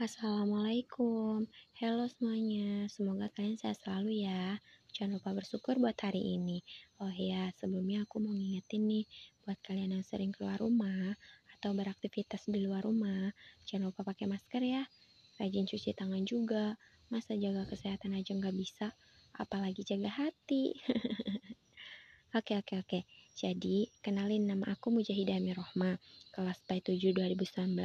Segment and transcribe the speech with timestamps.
[0.00, 1.44] Assalamualaikum,
[1.76, 2.88] halo semuanya.
[2.88, 4.56] Semoga kalian sehat selalu ya.
[4.96, 6.64] Jangan lupa bersyukur buat hari ini.
[7.04, 9.04] Oh ya, sebelumnya aku mau ngingetin nih
[9.44, 11.12] buat kalian yang sering keluar rumah
[11.52, 13.28] atau beraktivitas di luar rumah,
[13.68, 14.88] jangan lupa pakai masker ya.
[15.36, 16.80] Rajin cuci tangan juga.
[17.12, 18.96] Masa jaga kesehatan aja nggak bisa,
[19.36, 20.80] apalagi jaga hati.
[22.30, 23.19] Oke, oke, oke.
[23.30, 26.02] Jadi, kenalin nama aku Mujahidah Mirohma,
[26.34, 27.78] kelas P7 2019,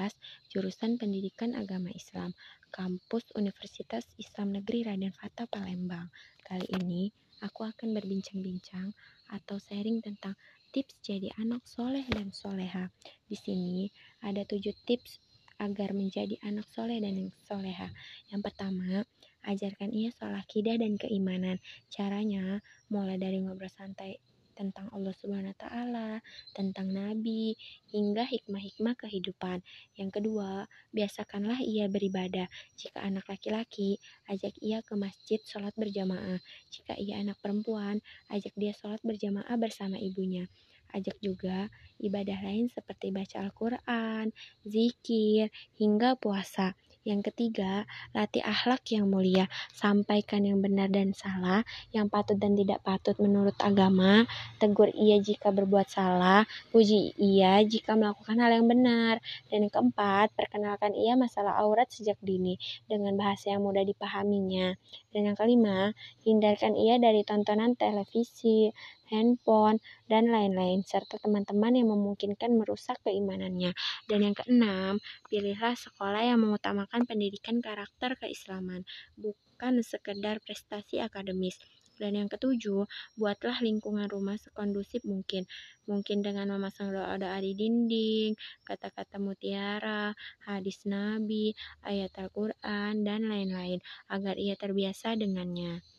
[0.49, 2.33] jurusan Pendidikan Agama Islam,
[2.73, 6.09] kampus Universitas Islam Negeri Raden Fata Palembang.
[6.41, 7.13] Kali ini,
[7.45, 8.89] aku akan berbincang-bincang
[9.29, 10.33] atau sharing tentang
[10.73, 12.89] tips jadi anak soleh dan soleha.
[13.29, 13.87] Di sini,
[14.25, 15.21] ada tujuh tips
[15.61, 17.93] agar menjadi anak soleh dan soleha.
[18.33, 19.05] Yang pertama,
[19.45, 21.61] ajarkan ia soal akidah dan keimanan.
[21.93, 22.59] Caranya,
[22.91, 24.19] mulai dari ngobrol santai
[24.55, 26.09] tentang Allah Subhanahu wa taala,
[26.55, 27.59] tentang nabi,
[27.91, 29.61] hingga hikmah-hikmah kehidupan.
[29.99, 32.47] Yang kedua, biasakanlah ia beribadah.
[32.79, 33.99] Jika anak laki-laki,
[34.31, 36.39] ajak ia ke masjid sholat berjamaah.
[36.71, 37.99] Jika ia anak perempuan,
[38.31, 40.47] ajak dia sholat berjamaah bersama ibunya.
[40.95, 41.67] Ajak juga
[41.99, 44.31] ibadah lain seperti baca Al-Quran,
[44.63, 46.79] zikir, hingga puasa.
[47.05, 47.85] Yang ketiga,
[48.17, 49.45] latih akhlak yang mulia.
[49.77, 51.61] Sampaikan yang benar dan salah,
[51.93, 54.25] yang patut dan tidak patut menurut agama.
[54.57, 59.21] Tegur ia jika berbuat salah, puji ia jika melakukan hal yang benar.
[59.53, 62.57] Dan yang keempat, perkenalkan ia masalah aurat sejak dini
[62.89, 64.73] dengan bahasa yang mudah dipahaminya.
[65.13, 65.93] Dan yang kelima,
[66.25, 68.73] hindarkan ia dari tontonan televisi,
[69.09, 73.73] handphone, dan lain-lain, serta teman-teman yang memungkinkan merusak keimanannya.
[74.09, 78.85] Dan yang keenam, pilihlah sekolah yang mengutamakan pendidikan karakter keislaman,
[79.17, 81.57] bukan sekedar prestasi akademis.
[81.95, 82.83] Dan yang ketujuh,
[83.15, 85.47] buatlah lingkungan rumah sekondusif mungkin.
[85.87, 88.35] Mungkin dengan memasang doa-doa di dinding,
[88.67, 90.11] kata-kata mutiara,
[90.43, 91.55] hadis Nabi,
[91.87, 93.79] ayat Al-Quran, dan lain-lain,
[94.11, 95.94] agar ia terbiasa dengannya.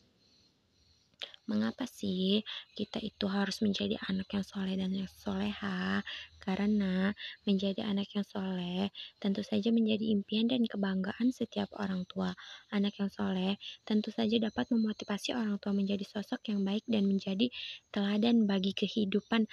[1.46, 2.42] Mengapa sih
[2.74, 6.02] kita itu harus menjadi anak yang soleh dan yang soleha?
[6.42, 7.14] Karena
[7.46, 8.90] menjadi anak yang soleh
[9.22, 12.34] tentu saja menjadi impian dan kebanggaan setiap orang tua.
[12.74, 17.46] Anak yang soleh tentu saja dapat memotivasi orang tua menjadi sosok yang baik dan menjadi
[17.94, 19.46] teladan bagi kehidupan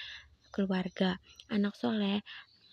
[0.50, 1.22] keluarga.
[1.53, 2.25] Anak soleh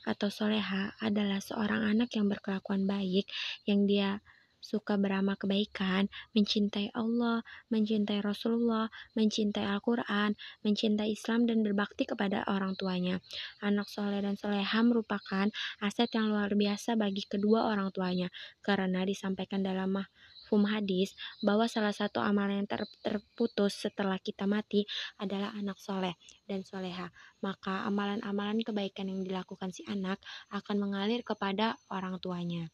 [0.08, 3.28] atau soleha adalah seorang anak yang berkelakuan baik,
[3.68, 4.24] yang dia
[4.60, 6.06] suka beramal kebaikan,
[6.36, 13.18] mencintai Allah, mencintai Rasulullah, mencintai Al-Quran, mencintai Islam, dan berbakti kepada orang tuanya.
[13.64, 15.48] Anak soleh dan soleha merupakan
[15.80, 18.28] aset yang luar biasa bagi kedua orang tuanya,
[18.60, 24.84] karena disampaikan dalam mafhum hadis bahwa salah satu amalan yang ter terputus setelah kita mati
[25.16, 27.08] adalah anak soleh dan soleha.
[27.40, 30.20] Maka amalan-amalan kebaikan yang dilakukan si anak
[30.52, 32.68] akan mengalir kepada orang tuanya.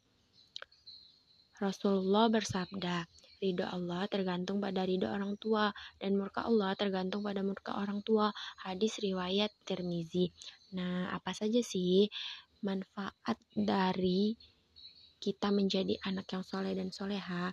[1.57, 3.09] Rasulullah bersabda,
[3.41, 8.29] ridho Allah tergantung pada ridho orang tua dan murka Allah tergantung pada murka orang tua.
[8.61, 10.29] Hadis riwayat Tirmizi.
[10.77, 12.13] Nah, apa saja sih
[12.61, 14.37] manfaat dari
[15.17, 17.49] kita menjadi anak yang soleh dan soleha?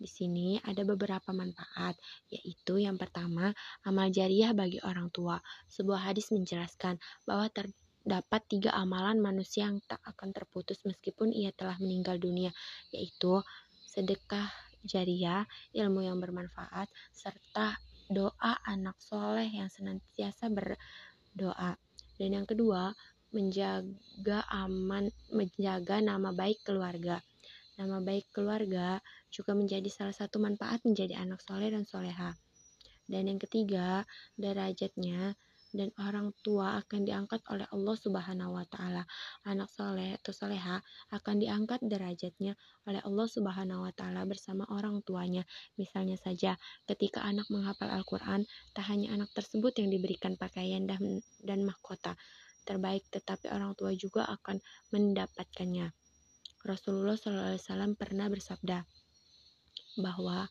[0.00, 1.94] Di sini ada beberapa manfaat,
[2.32, 3.52] yaitu yang pertama,
[3.84, 5.36] amal jariah bagi orang tua.
[5.68, 6.96] Sebuah hadis menjelaskan
[7.28, 7.52] bahwa
[8.02, 12.50] terdapat tiga amalan manusia yang tak akan terputus meskipun ia telah meninggal dunia,
[12.90, 13.38] yaitu
[13.86, 14.50] sedekah
[14.82, 17.78] jariah, ilmu yang bermanfaat, serta
[18.10, 21.78] doa anak soleh yang senantiasa berdoa.
[22.18, 22.90] Dan yang kedua,
[23.30, 27.22] menjaga aman, menjaga nama baik keluarga.
[27.78, 29.00] Nama baik keluarga
[29.32, 32.34] juga menjadi salah satu manfaat menjadi anak soleh dan soleha.
[33.06, 34.04] Dan yang ketiga,
[34.36, 35.38] derajatnya
[35.72, 39.02] dan orang tua akan diangkat oleh Allah Subhanahu wa taala.
[39.48, 40.78] Anak soleh atau soleha
[41.10, 45.42] akan diangkat derajatnya oleh Allah Subhanahu wa taala bersama orang tuanya.
[45.80, 48.44] Misalnya saja, ketika anak menghafal Al-Qur'an,
[48.76, 52.14] tak hanya anak tersebut yang diberikan pakaian dan, dan mahkota
[52.62, 54.62] terbaik, tetapi orang tua juga akan
[54.94, 55.90] mendapatkannya.
[56.62, 58.86] Rasulullah SAW pernah bersabda
[59.98, 60.46] bahwa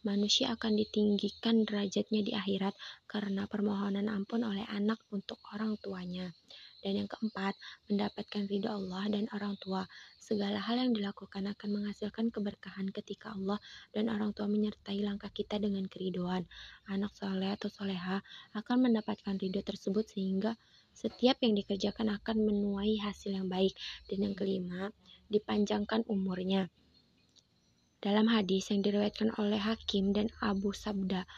[0.00, 2.72] manusia akan ditinggikan derajatnya di akhirat
[3.04, 6.32] karena permohonan ampun oleh anak untuk orang tuanya.
[6.80, 7.52] Dan yang keempat,
[7.92, 9.84] mendapatkan ridho Allah dan orang tua.
[10.16, 13.60] Segala hal yang dilakukan akan menghasilkan keberkahan ketika Allah
[13.92, 16.48] dan orang tua menyertai langkah kita dengan keridoan.
[16.88, 18.24] Anak soleh atau soleha
[18.56, 20.56] akan mendapatkan ridho tersebut sehingga
[20.96, 23.76] setiap yang dikerjakan akan menuai hasil yang baik.
[24.08, 24.88] Dan yang kelima,
[25.28, 26.72] dipanjangkan umurnya.
[28.00, 31.28] Dalam hadis yang diriwayatkan oleh Hakim dan Abu Sabda,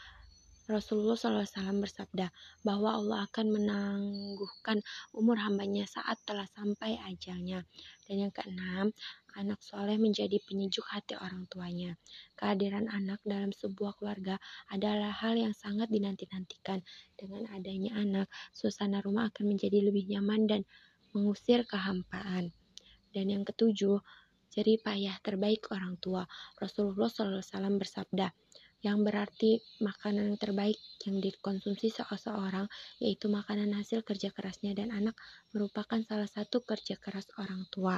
[0.63, 2.31] Rasulullah SAW bersabda
[2.63, 4.79] bahwa Allah akan menangguhkan
[5.11, 7.67] umur hambanya saat telah sampai ajalnya.
[8.07, 8.95] Dan yang keenam,
[9.35, 11.99] anak soleh menjadi penyejuk hati orang tuanya.
[12.39, 14.39] Kehadiran anak dalam sebuah keluarga
[14.71, 16.79] adalah hal yang sangat dinanti-nantikan.
[17.19, 20.61] Dengan adanya anak, suasana rumah akan menjadi lebih nyaman dan
[21.11, 22.55] mengusir kehampaan.
[23.11, 23.99] Dan yang ketujuh,
[24.53, 26.29] jerih payah terbaik orang tua.
[26.61, 28.29] Rasulullah SAW bersabda,
[28.83, 30.75] yang berarti makanan terbaik
[31.07, 32.67] yang dikonsumsi seseorang
[32.99, 35.15] yaitu makanan hasil kerja kerasnya dan anak
[35.55, 37.97] merupakan salah satu kerja keras orang tua.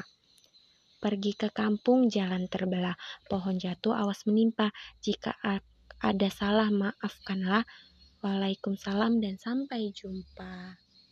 [1.02, 2.96] Pergi ke kampung jalan terbelah,
[3.28, 4.72] pohon jatuh awas menimpa,
[5.04, 5.36] jika
[6.00, 7.68] ada salah maafkanlah.
[8.26, 10.85] Waalaikumsalam dan sampai jumpa.